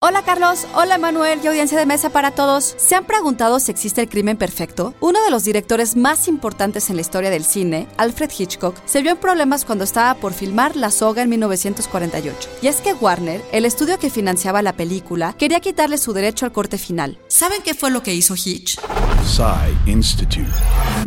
[0.00, 2.76] Hola Carlos, hola Manuel y audiencia de mesa para todos.
[2.78, 4.94] ¿Se han preguntado si existe el crimen perfecto?
[5.00, 9.10] Uno de los directores más importantes en la historia del cine, Alfred Hitchcock, se vio
[9.10, 12.48] en problemas cuando estaba por filmar La Soga en 1948.
[12.62, 16.52] Y es que Warner, el estudio que financiaba la película, quería quitarle su derecho al
[16.52, 17.18] corte final.
[17.26, 18.78] ¿Saben qué fue lo que hizo Hitch?
[19.24, 20.46] Psy Institute.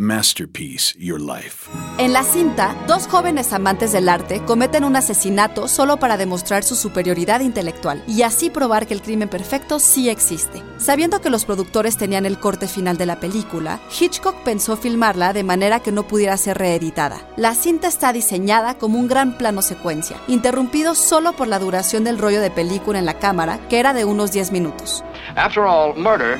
[0.00, 1.70] Masterpiece Your Life.
[1.96, 6.76] En la cinta, dos jóvenes amantes del arte cometen un asesinato solo para demostrar su
[6.76, 10.62] superioridad intelectual y así probar que el crimen perfecto sí existe.
[10.78, 15.44] Sabiendo que los productores tenían el corte final de la película, Hitchcock pensó filmarla de
[15.44, 17.20] manera que no pudiera ser reeditada.
[17.36, 22.18] La cinta está diseñada como un gran plano secuencia, interrumpido solo por la duración del
[22.18, 25.04] rollo de película en la cámara, que era de unos 10 minutos.
[25.36, 26.38] After all, murder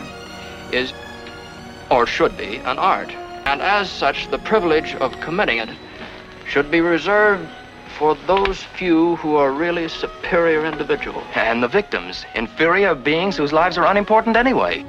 [0.73, 0.93] is,
[1.91, 3.11] or should be, an art.
[3.45, 5.69] And as such, the privilege of committing it
[6.47, 7.47] should be reserved
[8.03, 11.23] for those few who are really superior individuals.
[11.37, 14.85] And the victims, inferior beings whose lives are unimportant anyway.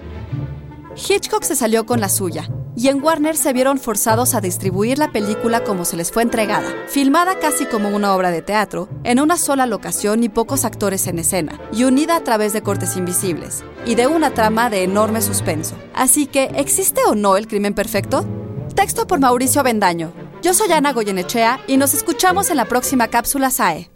[0.96, 5.12] Hitchcock se salió con la suya, y en Warner se vieron forzados a distribuir la
[5.12, 9.38] película como se les fue entregada, filmada casi como una obra de teatro, en una
[9.38, 13.94] sola locación y pocos actores en escena, y unida a través de cortes invisibles, y
[13.94, 15.76] de una trama de enorme suspenso.
[15.94, 18.26] Así que, ¿existe o no el crimen perfecto?
[18.74, 20.23] Texto por Mauricio Bendaño.
[20.44, 23.90] Yo soy Ana Goyenechea y nos escuchamos en la próxima cápsula SAE.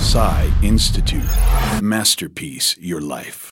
[0.00, 1.28] Psy Institute.
[1.82, 3.48] Masterpiece Your Life.